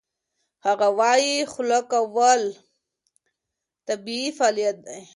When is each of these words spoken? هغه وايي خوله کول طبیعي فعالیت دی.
هغه 0.65 0.87
وايي 0.99 1.35
خوله 1.51 1.79
کول 1.91 2.41
طبیعي 3.87 4.27
فعالیت 4.37 4.77
دی. 4.85 5.01